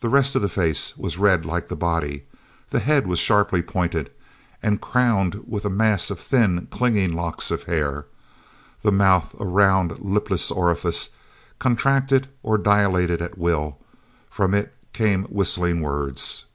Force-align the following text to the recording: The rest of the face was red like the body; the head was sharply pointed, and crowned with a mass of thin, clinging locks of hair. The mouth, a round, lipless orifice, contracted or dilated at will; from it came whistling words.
The 0.00 0.08
rest 0.08 0.34
of 0.34 0.42
the 0.42 0.48
face 0.48 0.96
was 0.96 1.18
red 1.18 1.46
like 1.46 1.68
the 1.68 1.76
body; 1.76 2.24
the 2.70 2.80
head 2.80 3.06
was 3.06 3.20
sharply 3.20 3.62
pointed, 3.62 4.10
and 4.60 4.80
crowned 4.80 5.44
with 5.46 5.64
a 5.64 5.70
mass 5.70 6.10
of 6.10 6.18
thin, 6.18 6.66
clinging 6.68 7.12
locks 7.12 7.52
of 7.52 7.62
hair. 7.62 8.06
The 8.80 8.90
mouth, 8.90 9.36
a 9.38 9.44
round, 9.44 10.00
lipless 10.00 10.50
orifice, 10.50 11.10
contracted 11.60 12.26
or 12.42 12.58
dilated 12.58 13.22
at 13.22 13.38
will; 13.38 13.78
from 14.28 14.52
it 14.52 14.74
came 14.92 15.26
whistling 15.26 15.80
words. 15.80 16.46